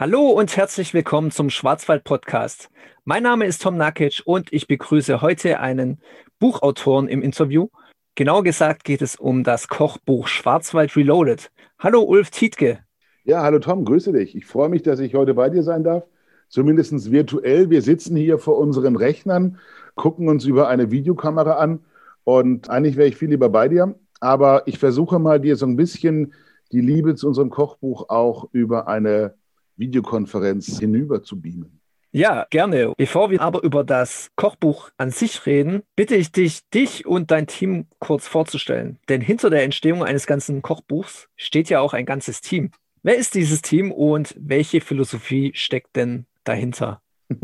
[0.00, 2.70] Hallo und herzlich willkommen zum Schwarzwald Podcast.
[3.04, 6.00] Mein Name ist Tom Nakic und ich begrüße heute einen
[6.38, 7.66] Buchautoren im Interview.
[8.14, 11.50] Genau gesagt geht es um das Kochbuch Schwarzwald Reloaded.
[11.80, 12.78] Hallo Ulf Tietke.
[13.24, 14.36] Ja, hallo Tom, grüße dich.
[14.36, 16.04] Ich freue mich, dass ich heute bei dir sein darf.
[16.48, 17.68] Zumindest virtuell.
[17.68, 19.58] Wir sitzen hier vor unseren Rechnern,
[19.96, 21.80] gucken uns über eine Videokamera an
[22.22, 23.96] und eigentlich wäre ich viel lieber bei dir.
[24.20, 26.34] Aber ich versuche mal dir so ein bisschen
[26.70, 29.34] die Liebe zu unserem Kochbuch auch über eine
[29.78, 31.80] Videokonferenz hinüber zu beamen.
[32.10, 32.94] Ja, gerne.
[32.96, 37.46] Bevor wir aber über das Kochbuch an sich reden, bitte ich dich, dich und dein
[37.46, 38.98] Team kurz vorzustellen.
[39.10, 42.70] Denn hinter der Entstehung eines ganzen Kochbuchs steht ja auch ein ganzes Team.
[43.02, 47.02] Wer ist dieses Team und welche Philosophie steckt denn dahinter?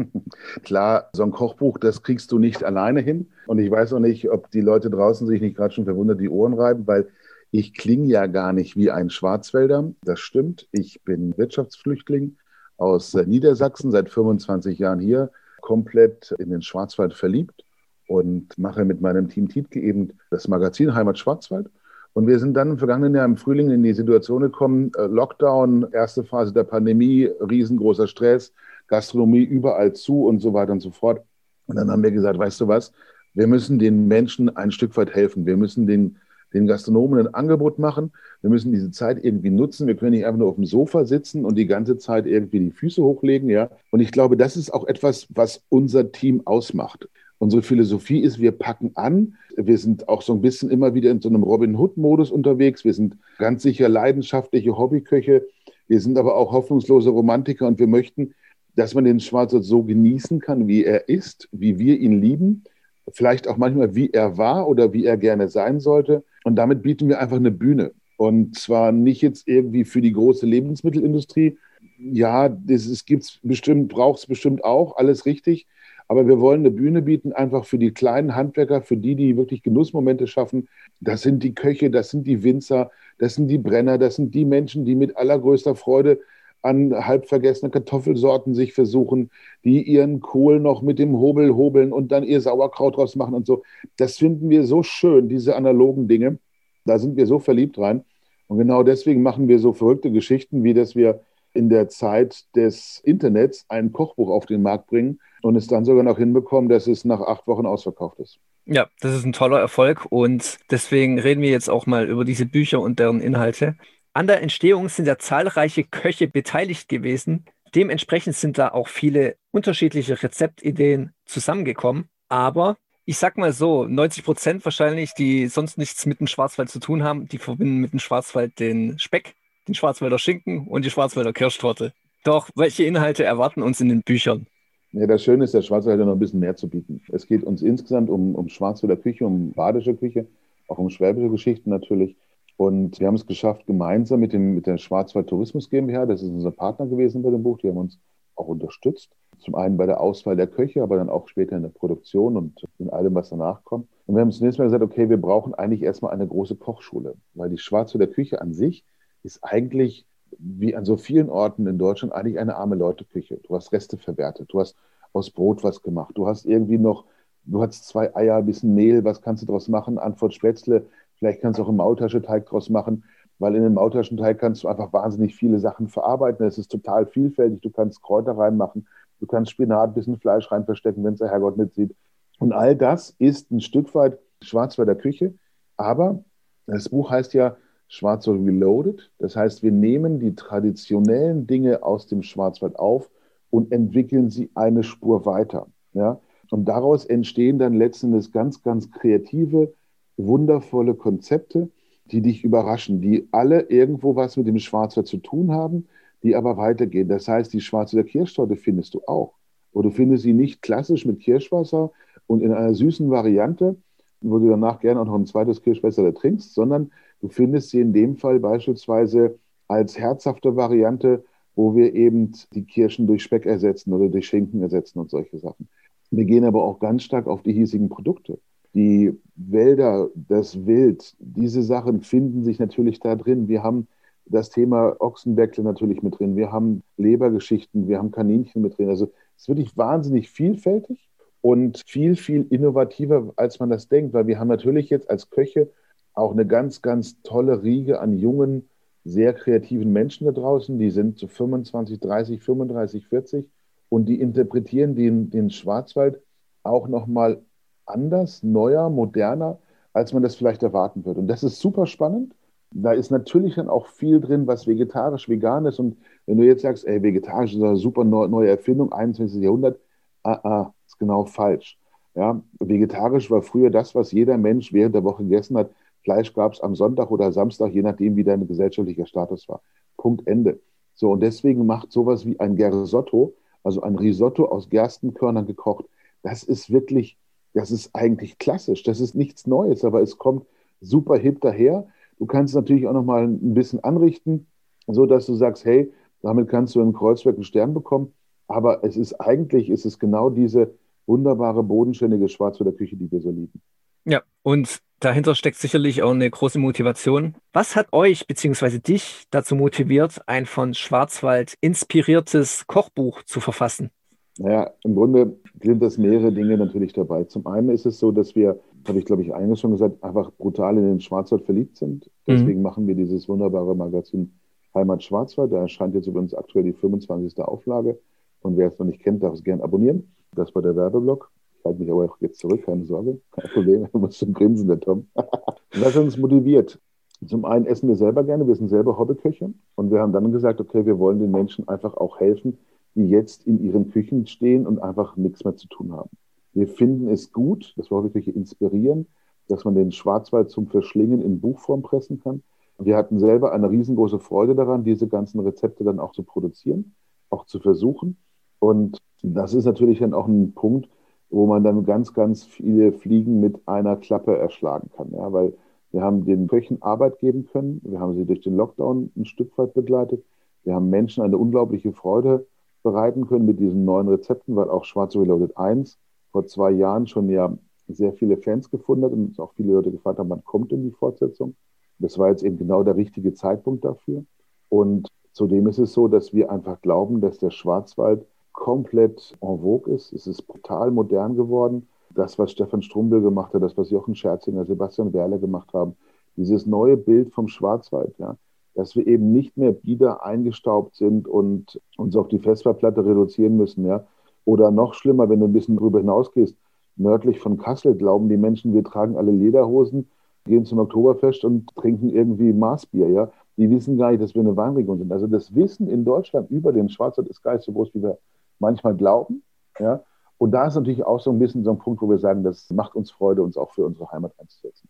[0.62, 3.28] Klar, so ein Kochbuch, das kriegst du nicht alleine hin.
[3.46, 6.30] Und ich weiß auch nicht, ob die Leute draußen sich nicht gerade schon verwundert die
[6.30, 7.08] Ohren reiben, weil
[7.56, 9.92] ich klinge ja gar nicht wie ein Schwarzwälder.
[10.02, 10.66] Das stimmt.
[10.72, 12.36] Ich bin Wirtschaftsflüchtling
[12.78, 15.30] aus äh, Niedersachsen, seit 25 Jahren hier,
[15.60, 17.64] komplett in den Schwarzwald verliebt
[18.08, 21.70] und mache mit meinem Team Tietke eben das Magazin Heimat Schwarzwald.
[22.12, 25.86] Und wir sind dann im vergangenen Jahr im Frühling in die Situation gekommen, äh, Lockdown,
[25.92, 28.52] erste Phase der Pandemie, riesengroßer Stress,
[28.88, 31.22] Gastronomie überall zu und so weiter und so fort.
[31.68, 32.90] Und dann haben wir gesagt, weißt du was,
[33.32, 35.46] wir müssen den Menschen ein Stück weit helfen.
[35.46, 36.16] Wir müssen den
[36.54, 38.12] den Gastronomen ein Angebot machen.
[38.40, 39.86] Wir müssen diese Zeit irgendwie nutzen.
[39.86, 42.70] Wir können nicht einfach nur auf dem Sofa sitzen und die ganze Zeit irgendwie die
[42.70, 43.50] Füße hochlegen.
[43.50, 43.70] Ja?
[43.90, 47.08] Und ich glaube, das ist auch etwas, was unser Team ausmacht.
[47.38, 49.34] Unsere Philosophie ist, wir packen an.
[49.56, 52.84] Wir sind auch so ein bisschen immer wieder in so einem Robin Hood-Modus unterwegs.
[52.84, 55.44] Wir sind ganz sicher leidenschaftliche Hobbyköche.
[55.88, 58.34] Wir sind aber auch hoffnungslose Romantiker und wir möchten,
[58.76, 62.64] dass man den Schwarzwald so genießen kann, wie er ist, wie wir ihn lieben.
[63.12, 66.24] Vielleicht auch manchmal, wie er war oder wie er gerne sein sollte.
[66.44, 67.92] Und damit bieten wir einfach eine Bühne.
[68.16, 71.58] Und zwar nicht jetzt irgendwie für die große Lebensmittelindustrie.
[71.98, 75.66] Ja, das es gibt's bestimmt, braucht es bestimmt auch, alles richtig.
[76.06, 79.62] Aber wir wollen eine Bühne bieten, einfach für die kleinen Handwerker, für die, die wirklich
[79.62, 80.68] Genussmomente schaffen.
[81.00, 84.44] Das sind die Köche, das sind die Winzer, das sind die Brenner, das sind die
[84.44, 86.20] Menschen, die mit allergrößter Freude
[86.64, 89.30] an halb vergessene Kartoffelsorten sich versuchen,
[89.64, 93.46] die ihren Kohl noch mit dem Hobel hobeln und dann ihr Sauerkraut draus machen und
[93.46, 93.62] so.
[93.98, 96.38] Das finden wir so schön, diese analogen Dinge.
[96.86, 98.04] Da sind wir so verliebt rein.
[98.46, 101.20] Und genau deswegen machen wir so verrückte Geschichten, wie dass wir
[101.52, 106.02] in der Zeit des Internets ein Kochbuch auf den Markt bringen und es dann sogar
[106.02, 108.38] noch hinbekommen, dass es nach acht Wochen ausverkauft ist.
[108.66, 112.46] Ja, das ist ein toller Erfolg und deswegen reden wir jetzt auch mal über diese
[112.46, 113.76] Bücher und deren Inhalte.
[114.16, 117.46] An der Entstehung sind ja zahlreiche Köche beteiligt gewesen.
[117.74, 122.08] Dementsprechend sind da auch viele unterschiedliche Rezeptideen zusammengekommen.
[122.28, 122.76] Aber
[123.06, 127.02] ich sag mal so, 90 Prozent wahrscheinlich, die sonst nichts mit dem Schwarzwald zu tun
[127.02, 129.34] haben, die verbinden mit dem Schwarzwald den Speck,
[129.66, 131.92] den Schwarzwälder Schinken und die Schwarzwälder Kirschtorte.
[132.22, 134.46] Doch welche Inhalte erwarten uns in den Büchern?
[134.92, 137.02] Ja, das Schöne ist, der Schwarzwald hat noch ein bisschen mehr zu bieten.
[137.12, 140.28] Es geht uns insgesamt um, um Schwarzwälder Küche, um badische Küche,
[140.68, 142.14] auch um schwäbische Geschichten natürlich.
[142.56, 146.30] Und wir haben es geschafft, gemeinsam mit, dem, mit der Schwarzwald Tourismus GmbH, das ist
[146.30, 147.98] unser Partner gewesen bei dem Buch, die haben uns
[148.36, 149.10] auch unterstützt.
[149.38, 152.64] Zum einen bei der Auswahl der Köche, aber dann auch später in der Produktion und
[152.78, 153.88] in allem, was danach kommt.
[154.06, 157.50] Und wir haben zunächst mal gesagt, okay, wir brauchen eigentlich erstmal eine große Kochschule, weil
[157.50, 158.84] die Schwarzwälder Küche an sich
[159.22, 160.06] ist eigentlich,
[160.38, 163.40] wie an so vielen Orten in Deutschland, eigentlich eine arme Leute-Küche.
[163.42, 164.76] Du hast Reste verwertet, du hast
[165.12, 167.04] aus Brot was gemacht, du hast irgendwie noch,
[167.44, 169.98] du hast zwei Eier, ein bisschen Mehl, was kannst du daraus machen?
[169.98, 170.86] Antwort Spätzle,
[171.18, 173.04] Vielleicht kannst du auch einen Maultascheteig draus machen,
[173.38, 176.46] weil in den Maultaschenteig kannst du einfach wahnsinnig viele Sachen verarbeiten.
[176.46, 177.60] Es ist total vielfältig.
[177.62, 178.86] Du kannst Kräuter reinmachen,
[179.20, 181.94] du kannst Spinat, ein bisschen Fleisch rein verstecken, wenn es der Herrgott mitzieht.
[182.38, 185.34] Und all das ist ein Stück weit Schwarzwälder Küche.
[185.76, 186.24] Aber
[186.66, 187.56] das Buch heißt ja
[187.88, 189.10] Schwarzwald Reloaded.
[189.18, 193.10] Das heißt, wir nehmen die traditionellen Dinge aus dem Schwarzwald auf
[193.50, 195.66] und entwickeln sie eine Spur weiter.
[195.92, 196.20] Ja?
[196.50, 199.72] Und daraus entstehen dann letztendlich ganz, ganz kreative,
[200.16, 201.70] wundervolle Konzepte,
[202.06, 205.86] die dich überraschen, die alle irgendwo was mit dem Schwarzwald zu tun haben,
[206.22, 207.08] die aber weitergehen.
[207.08, 209.34] Das heißt, die Schwarzwälder Kirschtorte findest du auch.
[209.72, 211.90] Und du findest sie nicht klassisch mit Kirschwasser
[212.26, 213.76] und in einer süßen Variante,
[214.20, 216.90] wo du danach gerne auch noch ein zweites Kirschwasser trinkst, sondern
[217.20, 221.24] du findest sie in dem Fall beispielsweise als herzhafte Variante,
[221.56, 225.68] wo wir eben die Kirschen durch Speck ersetzen oder durch Schinken ersetzen und solche Sachen.
[226.10, 228.38] Wir gehen aber auch ganz stark auf die hiesigen Produkte
[228.74, 233.48] die Wälder, das Wild, diese Sachen finden sich natürlich da drin.
[233.48, 233.88] Wir haben
[234.26, 236.36] das Thema Ochsenbergle natürlich mit drin.
[236.36, 238.88] Wir haben Lebergeschichten, wir haben Kaninchen mit drin.
[238.88, 239.06] Also
[239.36, 241.08] es ist wirklich wahnsinnig vielfältig
[241.40, 245.70] und viel, viel innovativer, als man das denkt, weil wir haben natürlich jetzt als Köche
[246.14, 248.68] auch eine ganz, ganz tolle Riege an jungen
[249.04, 253.50] sehr kreativen Menschen da draußen, die sind so 25, 30, 35, 40
[253.90, 256.20] und die interpretieren den, den Schwarzwald
[256.62, 257.42] auch nochmal
[257.86, 259.58] anders, neuer, moderner,
[259.92, 261.20] als man das vielleicht erwarten würde.
[261.20, 262.34] Und das ist super spannend.
[262.72, 265.78] Da ist natürlich dann auch viel drin, was vegetarisch, vegan ist.
[265.78, 265.96] Und
[266.26, 269.42] wenn du jetzt sagst, ey, vegetarisch ist eine super neue Erfindung, 21.
[269.42, 269.78] Jahrhundert,
[270.24, 271.78] ah, ah, ist genau falsch.
[272.14, 275.70] Ja, vegetarisch war früher das, was jeder Mensch während der Woche gegessen hat.
[276.02, 279.62] Fleisch gab es am Sonntag oder Samstag, je nachdem, wie dein gesellschaftlicher Status war.
[279.96, 280.60] Punkt Ende.
[280.94, 283.34] So, und deswegen macht sowas wie ein Gersotto,
[283.64, 285.86] also ein Risotto aus Gerstenkörnern gekocht,
[286.22, 287.16] das ist wirklich,
[287.54, 288.82] das ist eigentlich klassisch.
[288.82, 290.46] Das ist nichts Neues, aber es kommt
[290.80, 291.86] super hip daher.
[292.18, 294.46] Du kannst natürlich auch noch mal ein bisschen anrichten,
[294.86, 298.12] so dass du sagst, hey, damit kannst du in Kreuzberg einen Stern bekommen.
[298.48, 300.74] Aber es ist eigentlich, ist es genau diese
[301.06, 303.60] wunderbare, bodenständige Schwarzwälder Küche, die wir so lieben.
[304.04, 307.36] Ja, und dahinter steckt sicherlich auch eine große Motivation.
[307.52, 308.78] Was hat euch bzw.
[308.78, 313.90] dich dazu motiviert, ein von Schwarzwald inspiriertes Kochbuch zu verfassen?
[314.38, 317.24] Naja, im Grunde sind das mehrere Dinge natürlich dabei.
[317.24, 318.58] Zum einen ist es so, dass wir,
[318.88, 322.10] habe ich glaube ich eingangs schon gesagt, einfach brutal in den Schwarzwald verliebt sind.
[322.26, 322.62] Deswegen mhm.
[322.62, 324.32] machen wir dieses wunderbare Magazin
[324.74, 325.52] Heimat Schwarzwald.
[325.52, 327.38] Da erscheint jetzt übrigens aktuell die 25.
[327.42, 327.98] Auflage.
[328.40, 330.12] Und wer es noch nicht kennt, darf es gerne abonnieren.
[330.34, 331.30] Das war der Werbeblock.
[331.58, 333.20] Ich halte mich aber auch jetzt zurück, keine Sorge.
[333.30, 335.06] Kein Problem, er muss schon grinsen, der Tom.
[335.14, 336.78] das hat uns motiviert.
[337.24, 339.54] Zum einen essen wir selber gerne, wir sind selber Hobbyköche.
[339.76, 342.58] Und wir haben dann gesagt, okay, wir wollen den Menschen einfach auch helfen,
[342.94, 346.10] die jetzt in ihren Küchen stehen und einfach nichts mehr zu tun haben.
[346.52, 349.06] Wir finden es gut, dass wir Hobbyküche inspirieren,
[349.48, 352.42] dass man den Schwarzwald zum Verschlingen in Buchform pressen kann.
[352.78, 356.94] Wir hatten selber eine riesengroße Freude daran, diese ganzen Rezepte dann auch zu produzieren,
[357.30, 358.16] auch zu versuchen.
[358.58, 360.88] Und das ist natürlich dann auch ein Punkt,
[361.30, 365.12] wo man dann ganz, ganz viele Fliegen mit einer Klappe erschlagen kann.
[365.12, 365.54] Ja, weil
[365.90, 367.80] wir haben den Köchen Arbeit geben können.
[367.84, 370.24] Wir haben sie durch den Lockdown ein Stück weit begleitet.
[370.64, 372.46] Wir haben Menschen eine unglaubliche Freude
[372.84, 375.98] bereiten können mit diesen neuen Rezepten, weil auch Schwarze Reloaded 1
[376.30, 377.52] vor zwei Jahren schon ja
[377.88, 380.90] sehr viele Fans gefunden hat und auch viele Leute gefragt haben, wann kommt denn die
[380.90, 381.56] Fortsetzung?
[381.98, 384.24] Das war jetzt eben genau der richtige Zeitpunkt dafür.
[384.68, 389.92] Und zudem ist es so, dass wir einfach glauben, dass der Schwarzwald komplett en vogue
[389.92, 390.12] ist.
[390.12, 391.88] Es ist brutal modern geworden.
[392.10, 395.96] Das, was Stefan Strumbel gemacht hat, das, was Jochen Scherzinger, Sebastian Werle gemacht haben,
[396.36, 398.36] dieses neue Bild vom Schwarzwald, ja,
[398.74, 403.86] dass wir eben nicht mehr bieder eingestaubt sind und uns auf die Festplatte reduzieren müssen,
[403.86, 404.04] ja.
[404.44, 406.56] Oder noch schlimmer, wenn du ein bisschen darüber hinausgehst,
[406.96, 410.08] nördlich von Kassel glauben die Menschen, wir tragen alle Lederhosen,
[410.44, 413.30] gehen zum Oktoberfest und trinken irgendwie Maßbier, ja.
[413.56, 415.12] Die wissen gar nicht, dass wir eine Weinregion sind.
[415.12, 418.18] Also das Wissen in Deutschland über den Schwarzwald ist gar nicht so groß, wie wir
[418.58, 419.42] manchmal glauben,
[419.78, 420.02] ja.
[420.36, 422.68] Und da ist natürlich auch so ein bisschen so ein Punkt, wo wir sagen, das
[422.70, 424.88] macht uns Freude, uns auch für unsere Heimat einzusetzen.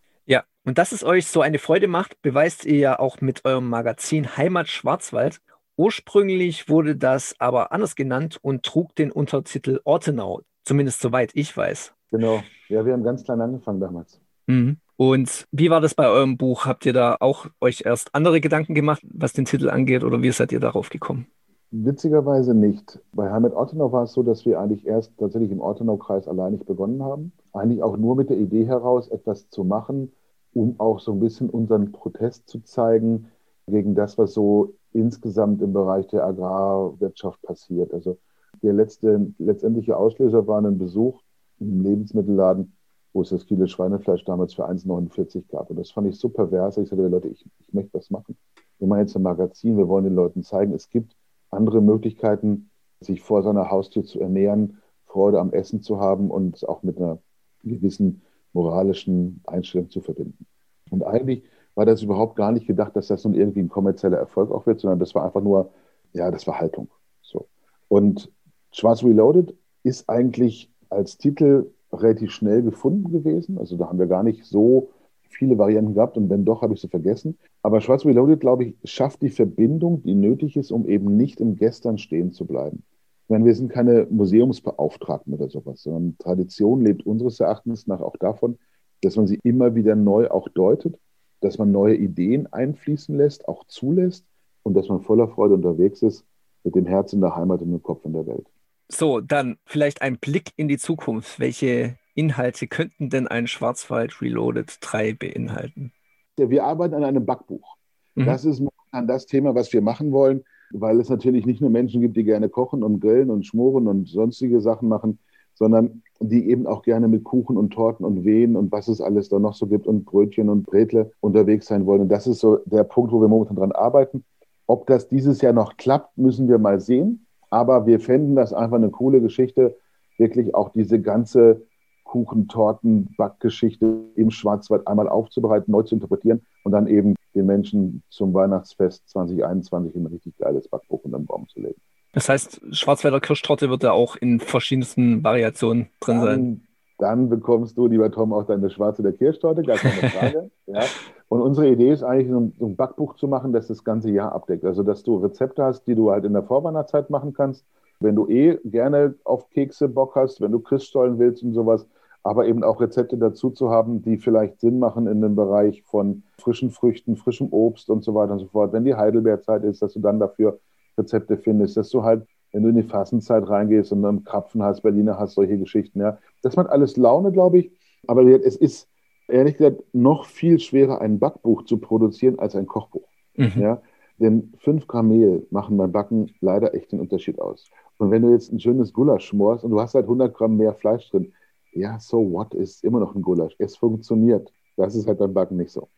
[0.64, 4.36] Und dass es euch so eine Freude macht, beweist ihr ja auch mit eurem Magazin
[4.36, 5.40] Heimat Schwarzwald.
[5.76, 11.92] Ursprünglich wurde das aber anders genannt und trug den Untertitel Ortenau, zumindest soweit ich weiß.
[12.10, 14.20] Genau, ja, wir haben ganz klein angefangen damals.
[14.46, 14.78] Mhm.
[14.96, 16.64] Und wie war das bei eurem Buch?
[16.64, 20.30] Habt ihr da auch euch erst andere Gedanken gemacht, was den Titel angeht, oder wie
[20.30, 21.26] seid ihr darauf gekommen?
[21.72, 23.00] Witzigerweise nicht.
[23.12, 27.02] Bei Heimat Ortenau war es so, dass wir eigentlich erst tatsächlich im Ortenau-Kreis alleinig begonnen
[27.02, 27.32] haben.
[27.52, 30.12] Eigentlich auch nur mit der Idee heraus, etwas zu machen,
[30.54, 33.26] um auch so ein bisschen unseren Protest zu zeigen
[33.66, 37.92] gegen das, was so insgesamt im Bereich der Agrarwirtschaft passiert.
[37.92, 38.18] Also
[38.62, 41.20] der letzte, letztendliche Auslöser war ein Besuch
[41.58, 42.72] im Lebensmittelladen,
[43.12, 45.70] wo es das Kilo Schweinefleisch damals für 1,49 gab.
[45.70, 46.78] Und das fand ich so pervers.
[46.78, 48.36] Ich sagte, Leute, ich, ich möchte was machen.
[48.78, 51.16] Wir machen jetzt ein Magazin, wir wollen den Leuten zeigen, es gibt
[51.50, 52.70] andere Möglichkeiten,
[53.00, 57.18] sich vor seiner Haustür zu ernähren, Freude am Essen zu haben und auch mit einer
[57.62, 58.22] gewissen
[58.54, 60.46] moralischen Einstellung zu verbinden.
[60.90, 61.42] Und eigentlich
[61.74, 64.80] war das überhaupt gar nicht gedacht, dass das nun irgendwie ein kommerzieller Erfolg auch wird,
[64.80, 65.70] sondern das war einfach nur,
[66.12, 66.88] ja, das war Haltung.
[67.20, 67.48] So.
[67.88, 68.30] Und
[68.72, 73.58] Schwarz Reloaded ist eigentlich als Titel relativ schnell gefunden gewesen.
[73.58, 74.90] Also da haben wir gar nicht so
[75.28, 77.38] viele Varianten gehabt und wenn doch, habe ich sie vergessen.
[77.62, 81.56] Aber Schwarz Reloaded, glaube ich, schafft die Verbindung, die nötig ist, um eben nicht im
[81.56, 82.84] Gestern stehen zu bleiben.
[83.24, 88.16] Ich meine, wir sind keine Museumsbeauftragten oder sowas, sondern Tradition lebt unseres Erachtens nach auch
[88.16, 88.58] davon,
[89.00, 90.98] dass man sie immer wieder neu auch deutet,
[91.40, 94.26] dass man neue Ideen einfließen lässt, auch zulässt
[94.62, 96.24] und dass man voller Freude unterwegs ist
[96.64, 98.46] mit dem Herz in der Heimat und dem Kopf in der Welt.
[98.88, 101.40] So, dann vielleicht ein Blick in die Zukunft.
[101.40, 105.92] Welche Inhalte könnten denn ein Schwarzwald Reloaded 3 beinhalten?
[106.36, 107.76] Wir arbeiten an einem Backbuch.
[108.14, 108.26] Mhm.
[108.26, 112.00] Das ist momentan das Thema, was wir machen wollen, weil es natürlich nicht nur Menschen
[112.00, 115.18] gibt, die gerne kochen und grillen und schmoren und sonstige Sachen machen,
[115.54, 119.28] sondern die eben auch gerne mit Kuchen und Torten und Wehen und was es alles
[119.28, 122.02] da noch so gibt und Brötchen und Bretle unterwegs sein wollen.
[122.02, 124.24] Und das ist so der Punkt, wo wir momentan dran arbeiten.
[124.66, 127.26] Ob das dieses Jahr noch klappt, müssen wir mal sehen.
[127.50, 129.76] Aber wir fänden das einfach eine coole Geschichte,
[130.18, 131.62] wirklich auch diese ganze
[132.04, 138.02] Kuchen, Torten, Backgeschichte im Schwarzwald einmal aufzubereiten, neu zu interpretieren und dann eben den Menschen
[138.08, 141.80] zum Weihnachtsfest 2021 ein richtig geiles Backbuch unter den Baum zu legen.
[142.12, 146.66] Das heißt, Schwarzwälder Kirschtorte wird da auch in verschiedensten Variationen drin dann, sein.
[146.98, 150.50] Dann bekommst du, lieber Tom, auch deine Schwarzwälder Kirschtorte, gar keine Frage.
[150.66, 150.82] ja.
[151.28, 154.64] Und unsere Idee ist eigentlich, so ein Backbuch zu machen, das das ganze Jahr abdeckt.
[154.64, 157.64] Also, dass du Rezepte hast, die du halt in der Vorweihnachtszeit machen kannst.
[157.98, 161.86] Wenn du eh gerne auf Kekse Bock hast, wenn du Christstollen willst und sowas,
[162.24, 166.22] aber eben auch Rezepte dazu zu haben, die vielleicht Sinn machen in dem Bereich von
[166.38, 168.72] frischen Früchten, frischem Obst und so weiter und so fort.
[168.72, 170.58] Wenn die Heidelbeerzeit ist, dass du dann dafür
[170.96, 174.80] Rezepte findest, dass du halt, wenn du in die Fastenzeit reingehst und dann Krapfen hast,
[174.80, 176.18] Berliner hast, solche Geschichten, ja.
[176.42, 177.70] Das macht alles Laune, glaube ich.
[178.06, 178.88] Aber es ist
[179.28, 183.08] ehrlich gesagt noch viel schwerer, ein Backbuch zu produzieren als ein Kochbuch.
[183.36, 183.52] Mhm.
[183.58, 183.82] Ja.
[184.18, 187.68] Denn fünf Gramm Mehl machen beim Backen leider echt den Unterschied aus.
[187.98, 190.72] Und wenn du jetzt ein schönes Gulasch schmorst und du hast halt 100 Gramm mehr
[190.72, 191.32] Fleisch drin,
[191.74, 193.54] ja, so what, ist immer noch ein Gulasch.
[193.58, 194.52] Es funktioniert.
[194.76, 195.88] Das ist halt beim Backen nicht so.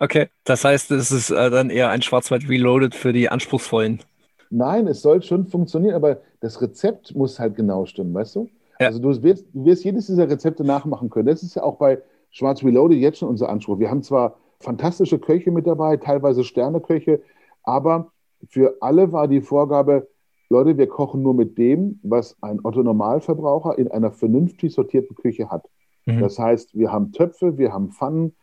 [0.00, 4.00] Okay, das heißt, es ist äh, dann eher ein Schwarzwald Reloaded für die Anspruchsvollen.
[4.50, 8.48] Nein, es soll schon funktionieren, aber das Rezept muss halt genau stimmen, weißt du?
[8.80, 8.88] Ja.
[8.88, 11.26] Also du wirst, du wirst jedes dieser Rezepte nachmachen können.
[11.26, 13.78] Das ist ja auch bei Schwarz Reloaded jetzt schon unser Anspruch.
[13.78, 17.22] Wir haben zwar fantastische Köche mit dabei, teilweise Sterneköche,
[17.62, 18.10] aber
[18.48, 20.08] für alle war die Vorgabe,
[20.54, 25.68] Leute, wir kochen nur mit dem, was ein Otto-Normalverbraucher in einer vernünftig sortierten Küche hat.
[26.06, 26.20] Mhm.
[26.20, 28.34] Das heißt, wir haben Töpfe, wir haben Pfannen,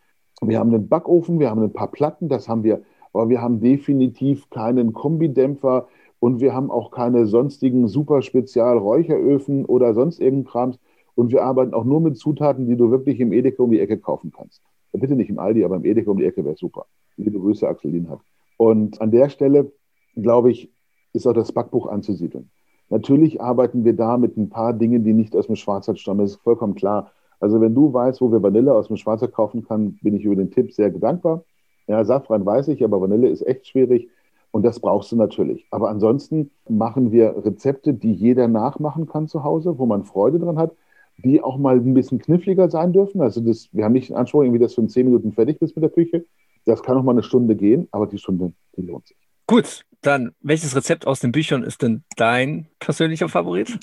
[0.41, 2.81] wir haben einen Backofen, wir haben ein paar Platten, das haben wir,
[3.13, 5.87] aber wir haben definitiv keinen Kombidämpfer,
[6.21, 10.79] und wir haben auch keine sonstigen super Spezial-Räucheröfen oder sonst irgendeinen Krams.
[11.15, 13.97] Und wir arbeiten auch nur mit Zutaten, die du wirklich im Edeka um die Ecke
[13.97, 14.61] kaufen kannst.
[14.91, 16.85] Bitte nicht im Aldi, aber im Edeka um die Ecke wäre super.
[17.17, 18.21] Liebe Grüße, Axel Lienhardt.
[18.57, 19.71] Und an der Stelle,
[20.15, 20.71] glaube ich,
[21.13, 22.49] ist auch das Backbuch anzusiedeln.
[22.89, 26.21] Natürlich arbeiten wir da mit ein paar Dingen, die nicht aus dem Schwarzwald stammen.
[26.21, 27.11] Das ist vollkommen klar.
[27.39, 30.35] Also wenn du weißt, wo wir Vanille aus dem Schwarzwald kaufen kann, bin ich über
[30.35, 31.43] den Tipp sehr dankbar.
[31.87, 34.09] Ja, Safran weiß ich, aber Vanille ist echt schwierig.
[34.51, 35.65] Und das brauchst du natürlich.
[35.71, 40.57] Aber ansonsten machen wir Rezepte, die jeder nachmachen kann zu Hause, wo man Freude dran
[40.57, 40.75] hat,
[41.17, 43.21] die auch mal ein bisschen kniffliger sein dürfen.
[43.21, 45.75] Also das, wir haben nicht den Anspruch, irgendwie, dass du in zehn Minuten fertig bist
[45.75, 46.25] mit der Küche.
[46.65, 49.17] Das kann auch mal eine Stunde gehen, aber die Stunde, die lohnt sich.
[49.51, 53.77] Gut, dann welches Rezept aus den Büchern ist denn dein persönlicher Favorit?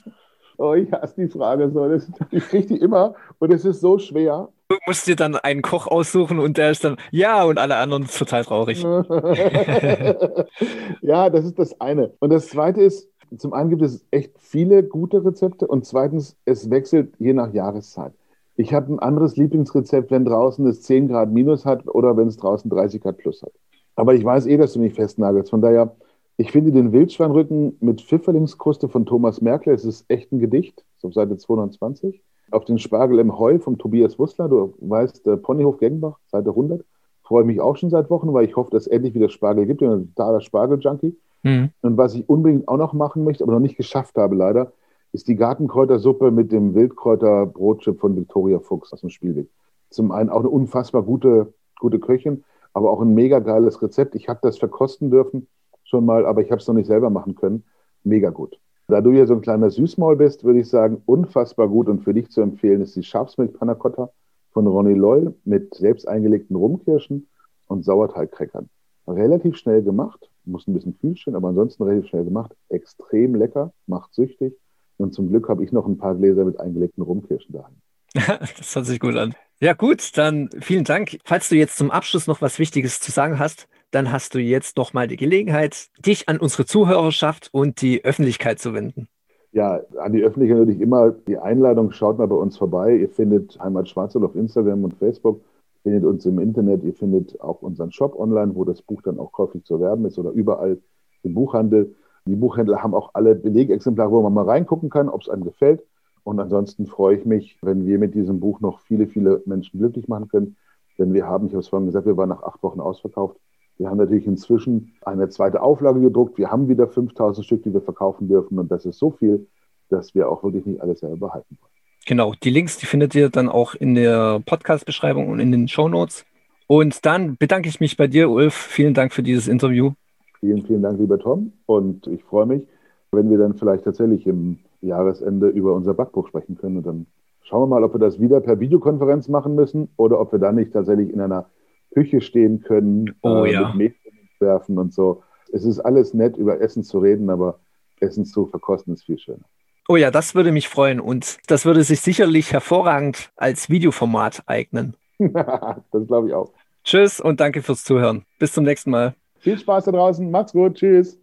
[0.57, 1.87] Oh, ich hasse die Frage so.
[1.87, 4.49] Das, ich kriege die immer und es ist so schwer.
[4.71, 8.07] Du musst dir dann einen Koch aussuchen und der ist dann, ja, und alle anderen
[8.07, 8.83] total traurig.
[11.03, 12.15] ja, das ist das eine.
[12.21, 16.71] Und das zweite ist, zum einen gibt es echt viele gute Rezepte und zweitens, es
[16.71, 18.15] wechselt je nach Jahreszeit.
[18.57, 22.39] Ich habe ein anderes Lieblingsrezept, wenn draußen es 10 Grad minus hat oder wenn es
[22.39, 23.53] draußen 30 Grad plus hat.
[23.99, 25.51] Aber ich weiß eh, dass du mich festnagelst.
[25.51, 25.97] Von daher,
[26.37, 31.09] ich finde den Wildschweinrücken mit Pfifferlingskruste von Thomas Merkel, es ist echt ein Gedicht, so
[31.09, 32.23] auf Seite 220.
[32.53, 36.85] Auf den Spargel im Heu vom Tobias Wussler, du weißt, der Ponyhof Gengbach, Seite 100.
[37.23, 39.83] Freue mich auch schon seit Wochen, weil ich hoffe, dass es endlich wieder Spargel gibt.
[39.83, 41.17] Ich bin ein totaler Spargel-Junkie.
[41.43, 41.71] Mhm.
[41.83, 44.73] Und was ich unbedingt auch noch machen möchte, aber noch nicht geschafft habe leider,
[45.13, 49.49] ist die Gartenkräutersuppe mit dem Wildkräuterbrotchip von Victoria Fuchs aus dem Spielweg.
[49.91, 52.45] Zum einen auch eine unfassbar gute, gute Köchin,
[52.79, 54.15] aber auch ein mega geiles Rezept.
[54.15, 55.49] Ich habe das verkosten dürfen
[55.83, 57.65] schon mal, aber ich habe es noch nicht selber machen können.
[58.05, 58.59] Mega gut.
[58.87, 62.15] Da du ja so ein kleiner Süßmaul bist, würde ich sagen, unfassbar gut und für
[62.15, 64.11] dich zu empfehlen ist die Schafsmilch Panna Cotta
[64.53, 67.27] von Ronny Loll mit selbst eingelegten Rumkirschen
[67.67, 68.69] und Sauerteigcrackern.
[69.09, 72.55] Relativ schnell gemacht, muss ein bisschen kühl stehen, aber ansonsten relativ schnell gemacht.
[72.69, 74.57] Extrem lecker, macht süchtig.
[74.99, 77.75] Und zum Glück habe ich noch ein paar Gläser mit eingelegten Rumkirschen daheim.
[78.57, 79.35] das hört sich gut an.
[79.61, 81.19] Ja, gut, dann vielen Dank.
[81.25, 84.77] Falls du jetzt zum Abschluss noch was Wichtiges zu sagen hast, dann hast du jetzt
[84.77, 89.09] noch mal die Gelegenheit, dich an unsere Zuhörerschaft und die Öffentlichkeit zu wenden.
[89.51, 92.95] Ja, an die Öffentlichkeit natürlich immer die Einladung, schaut mal bei uns vorbei.
[92.95, 95.41] Ihr findet Heimat Schwarzwald auf Instagram und Facebook,
[95.83, 99.33] findet uns im Internet, ihr findet auch unseren Shop online, wo das Buch dann auch
[99.33, 100.79] käuflich zu erwerben ist oder überall
[101.25, 101.97] im Buchhandel.
[102.27, 105.83] Die Buchhändler haben auch alle Belegexemplare, wo man mal reingucken kann, ob es einem gefällt.
[106.29, 110.09] Und ansonsten freue ich mich, wenn wir mit diesem Buch noch viele, viele Menschen glücklich
[110.09, 110.57] machen können.
[110.99, 113.39] Denn wir haben, ich habe es vorhin gesagt, wir waren nach acht Wochen ausverkauft.
[113.79, 116.37] Wir haben natürlich inzwischen eine zweite Auflage gedruckt.
[116.37, 118.59] Wir haben wieder 5000 Stück, die wir verkaufen dürfen.
[118.59, 119.47] Und das ist so viel,
[119.89, 121.73] dass wir auch wirklich nicht alles selber behalten wollen.
[122.07, 125.89] Genau, die Links, die findet ihr dann auch in der Podcast-Beschreibung und in den Show
[125.89, 126.27] Notes.
[126.67, 128.53] Und dann bedanke ich mich bei dir, Ulf.
[128.53, 129.93] Vielen Dank für dieses Interview.
[130.41, 131.55] Vielen, vielen Dank, lieber Tom.
[131.65, 132.65] Und ich freue mich,
[133.13, 136.79] wenn wir dann vielleicht tatsächlich im Jahresende über unser Backbuch sprechen können.
[136.79, 137.07] Und dann
[137.43, 140.57] schauen wir mal, ob wir das wieder per Videokonferenz machen müssen oder ob wir dann
[140.57, 141.47] nicht tatsächlich in einer
[141.93, 143.73] Küche stehen können, oh, äh, ja.
[143.75, 143.95] mit
[144.39, 145.23] werfen und so.
[145.53, 147.59] Es ist alles nett, über Essen zu reden, aber
[148.01, 149.45] Essen zu verkosten ist viel schöner.
[149.89, 154.95] Oh ja, das würde mich freuen und das würde sich sicherlich hervorragend als Videoformat eignen.
[155.19, 156.53] das glaube ich auch.
[156.85, 158.25] Tschüss und danke fürs Zuhören.
[158.39, 159.15] Bis zum nächsten Mal.
[159.39, 160.31] Viel Spaß da draußen.
[160.31, 160.75] Macht's gut.
[160.75, 161.19] Tschüss.